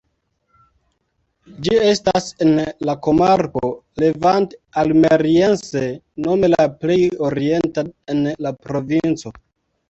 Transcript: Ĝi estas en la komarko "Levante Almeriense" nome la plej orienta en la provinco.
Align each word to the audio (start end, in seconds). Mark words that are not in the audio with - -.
Ĝi 1.65 1.75
estas 1.89 2.29
en 2.45 2.53
la 2.89 2.95
komarko 3.07 3.69
"Levante 4.05 4.59
Almeriense" 4.85 5.85
nome 6.29 6.51
la 6.55 6.67
plej 6.87 6.99
orienta 7.29 7.85
en 8.17 8.25
la 8.49 8.55
provinco. 8.67 9.37